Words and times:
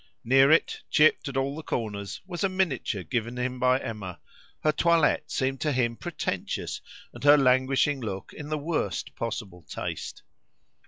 Near 0.23 0.49
it, 0.49 0.81
chipped 0.89 1.27
at 1.27 1.37
all 1.37 1.55
the 1.55 1.61
corners, 1.61 2.21
was 2.25 2.43
a 2.43 2.49
miniature 2.49 3.03
given 3.03 3.37
him 3.37 3.59
by 3.59 3.79
Emma: 3.79 4.19
her 4.63 4.71
toilette 4.71 5.29
seemed 5.29 5.61
to 5.61 5.71
him 5.71 5.95
pretentious, 5.95 6.81
and 7.13 7.23
her 7.23 7.37
languishing 7.37 8.01
look 8.01 8.33
in 8.33 8.49
the 8.49 8.57
worst 8.57 9.13
possible 9.15 9.61
taste. 9.61 10.23